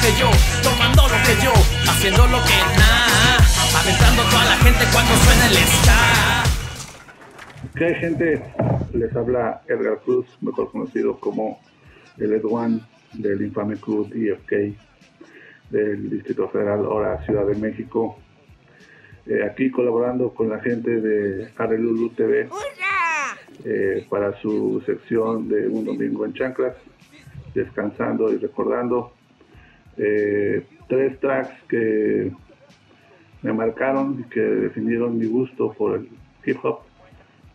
[0.00, 0.30] que yo,
[0.62, 1.52] tomando lo que yo,
[1.90, 3.38] haciendo lo que nada,
[3.80, 6.44] aventando toda la gente cuando suena el ska.
[7.74, 8.42] ¿Qué hay gente?
[8.92, 11.60] Les habla Edgar Cruz, mejor conocido como
[12.18, 12.80] el Edwan
[13.14, 14.76] del infame club IFK
[15.70, 18.18] del Distrito Federal, ahora Ciudad de México.
[19.26, 22.48] Eh, aquí colaborando con la gente de Arelulu TV
[23.64, 26.76] eh, para su sección de Un Domingo en Chanclas,
[27.54, 29.17] descansando y recordando
[29.98, 32.32] eh, tres tracks que
[33.42, 36.08] me marcaron y que definieron mi gusto por el
[36.44, 36.80] hip hop.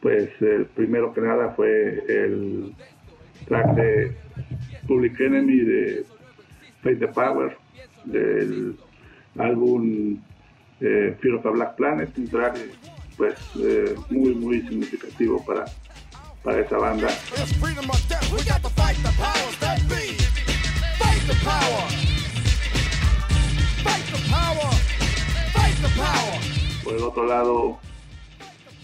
[0.00, 2.74] Pues el primero que nada fue el
[3.46, 4.16] track de
[4.86, 6.04] Public Enemy de
[6.82, 7.56] Fate the Power
[8.04, 8.76] del
[9.38, 10.18] álbum
[10.80, 12.58] eh, Fear of a Black Planet, un track
[13.16, 15.64] pues eh, muy muy significativo para,
[16.42, 17.08] para esa banda.
[26.92, 27.78] Por el otro lado,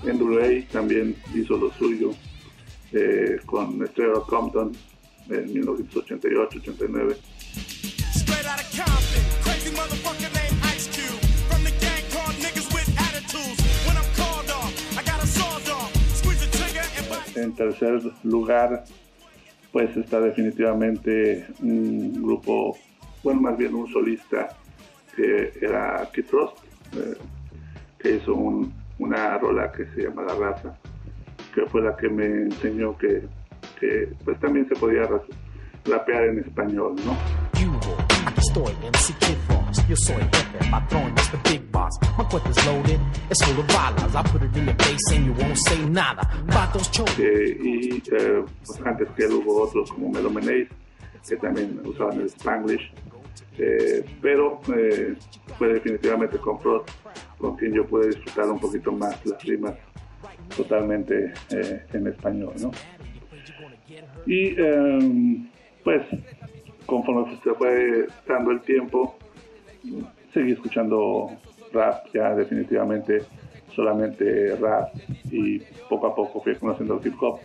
[0.03, 2.13] NWA también hizo lo suyo
[2.91, 4.73] eh, con Estrella Compton
[5.29, 7.17] en 1988-89.
[17.37, 18.85] En tercer lugar,
[19.71, 22.79] pues está definitivamente un grupo,
[23.23, 24.57] bueno, más bien un solista
[25.15, 26.57] que era Kid Frost,
[26.95, 27.15] eh,
[28.19, 28.35] hizo
[28.99, 30.77] una rola que se llama La Raza,
[31.55, 33.23] que fue la que me enseñó que,
[33.81, 35.03] que pues también se podía
[35.85, 37.17] rapear en español, ¿no?
[38.37, 41.99] Estoy MC Kid Frost, yo soy jefe, patrón, es the big boss.
[42.17, 44.15] My clip is loaded, it's full of balas.
[44.15, 46.23] I put it in your face and you won't say nada.
[46.47, 50.69] Vatos eh, y eh, pues antes que él hubo otros como Melomenace,
[51.29, 52.93] que también usaban el Spanglish.
[53.59, 54.61] Eh, pero
[55.59, 56.89] fue definitivamente con Frost
[57.39, 59.75] con quien yo pude disfrutar un poquito más las rimas
[60.57, 62.71] totalmente eh, en español, ¿no?
[64.27, 65.49] Y em,
[65.85, 66.03] pues
[66.87, 69.17] conforme se fue dando el tiempo,
[70.33, 71.31] seguí escuchando
[71.73, 73.23] rap, ya definitivamente
[73.75, 74.93] solamente rap
[75.31, 77.39] y poco a poco fui conociendo el hip hop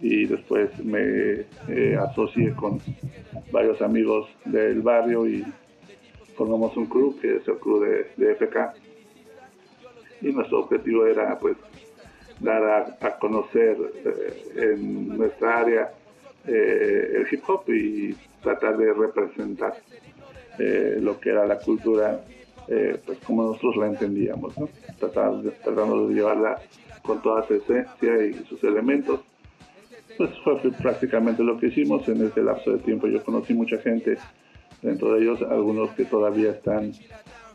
[0.00, 2.80] y después me eh, asocié con
[3.52, 5.44] varios amigos del barrio y
[6.36, 8.74] formamos un club que es el club de, FK
[10.22, 11.56] y nuestro objetivo era pues
[12.40, 15.92] dar a, conocer eh, en nuestra área
[16.46, 19.74] eh, el hip hop y tratar de representar
[20.58, 22.20] eh, lo que era la cultura,
[23.04, 24.68] pues como nosotros la entendíamos, ¿no?
[24.98, 26.58] tratando de llevarla
[27.02, 29.20] con toda su esencia y sus elementos.
[30.16, 33.08] Pues fue prácticamente lo que hicimos en ese lapso de tiempo.
[33.08, 34.16] Yo conocí mucha gente,
[34.80, 36.92] dentro de ellos algunos que todavía están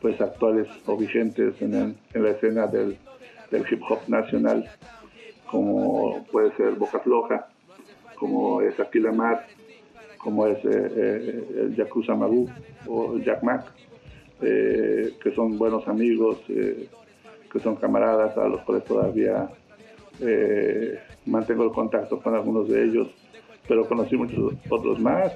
[0.02, 2.98] pues actuales o vigentes en, la escena del,
[3.52, 4.70] del, hip hop nacional,
[5.50, 7.48] como puede ser Boca Floja,
[8.16, 9.46] como es Aquila Mar,
[10.18, 12.50] como es eh, eh, el Yakuza Magu
[12.88, 13.72] o Jack Mac,
[14.42, 19.50] eh, que son buenos amigos, que son camaradas a los cuales todavía
[21.26, 23.08] mantengo el contacto con algunos de ellos,
[23.68, 25.34] pero conocí muchos otros más,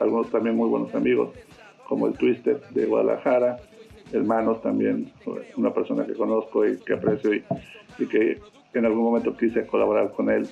[0.00, 1.30] algunos también muy buenos amigos,
[1.88, 3.58] como el Twister de Guadalajara,
[4.12, 5.12] el Manos también,
[5.56, 7.44] una persona que conozco y que aprecio y,
[7.98, 8.38] y que
[8.74, 10.48] en algún momento quise colaborar con él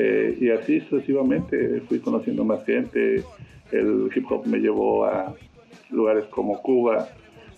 [0.00, 3.24] eh, y así sucesivamente fui conociendo más gente.
[3.72, 5.34] El hip hop me llevó a
[5.90, 7.08] lugares como Cuba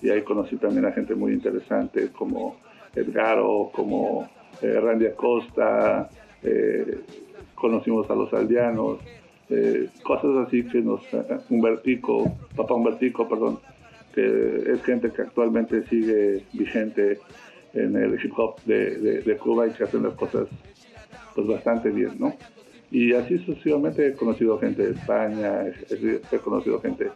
[0.00, 2.56] y ahí conocí también a gente muy interesante como
[2.94, 4.26] Edgaro, como
[4.62, 6.08] eh, Randy Acosta,
[6.42, 7.00] eh,
[7.54, 9.00] conocimos a los aldeanos,
[10.02, 11.00] cosas así que nos,
[11.48, 13.58] Humbertico, papá Humbertico, perdón,
[14.14, 17.18] que es gente que actualmente sigue vigente
[17.74, 20.48] en el hip hop de, de Cuba y que hacen las cosas
[21.34, 22.34] pues bastante bien, ¿no?
[22.90, 27.08] Y así sucesivamente he conocido gente de España, he, conocido gente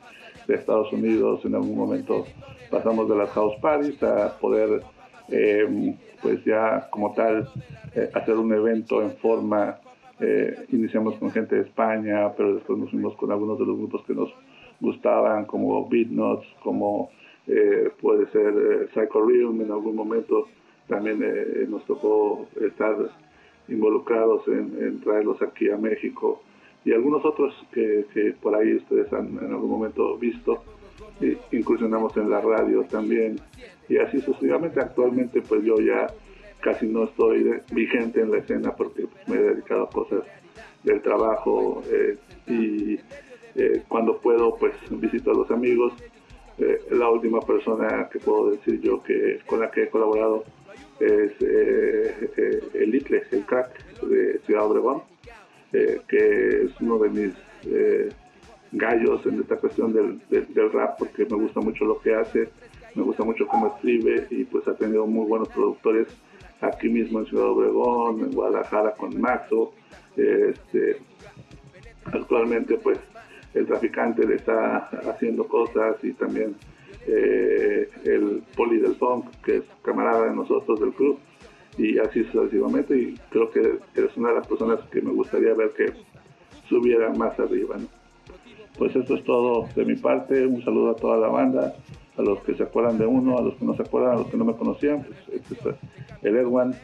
[0.47, 2.27] de Estados Unidos, en algún momento
[2.71, 4.83] pasamos de las house parties a poder,
[5.29, 7.49] eh, pues ya como tal,
[7.95, 9.79] eh, hacer un evento en forma,
[10.21, 14.05] eh, iniciamos con gente de España, pero después nos fuimos con algunos de los grupos
[14.07, 14.33] que nos
[14.81, 17.11] gustaban, como Beatnuts, como
[18.01, 20.49] puede ser Psycho Realm en algún momento,
[20.89, 21.23] también
[21.69, 22.97] nos tocó estar
[23.69, 26.43] involucrados en, traerlos aquí a México
[26.85, 30.63] y algunos otros que, por ahí ustedes han en algún momento visto.
[31.53, 33.37] incursionamos en la radio también
[33.89, 34.81] y así sucesivamente.
[34.81, 36.07] Actualmente pues yo ya
[36.65, 40.25] casi no estoy vigente en la escena porque pues, me he dedicado a cosas
[40.83, 42.17] del trabajo eh,
[42.47, 42.99] y
[43.57, 45.93] Eh, cuando puedo, pues visito a los amigos.
[46.59, 50.43] Eh, la última persona que puedo decir yo que con la que he colaborado
[50.99, 55.03] es el Itle, el crack de Ciudad Obregón,
[55.71, 57.33] que es uno de mis
[58.73, 62.49] gallos en esta cuestión del, del, rap porque me gusta mucho lo que hace,
[62.97, 66.09] me gusta mucho cómo escribe y pues ha tenido muy buenos productores
[66.67, 69.73] aquí mismo en Ciudad Obregón, en Guadalajara con Maxo.
[70.17, 70.99] Este,
[72.07, 72.99] actualmente pues
[73.55, 76.55] el traficante le está haciendo cosas y también
[77.07, 81.19] eh, el poli del funk que es camarada de nosotros del club
[81.77, 83.61] y así sucesivamente y creo que
[83.95, 85.93] es una de las personas que me gustaría ver que
[86.69, 87.77] subiera más arriba.
[88.79, 91.75] Pues esto es todo de mi parte, un saludo a toda la banda,
[92.17, 94.27] a los que se acuerdan de uno, a los que no se acuerdan, a los
[94.29, 95.77] que no me conocían, pues este es
[96.23, 96.75] el Edwan,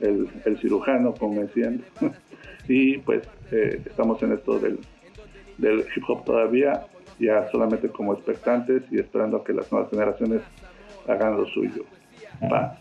[0.00, 1.82] el, cirujano, como decían,
[2.68, 4.80] y pues eh, estamos en esto del,
[5.58, 6.86] del hip hop todavía,
[7.18, 10.42] ya solamente como expectantes y esperando a que las nuevas generaciones
[11.06, 11.84] hagan lo suyo.
[12.42, 12.76] Va.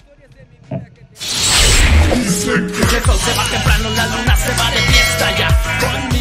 [0.71, 2.69] El
[5.81, 6.20] va.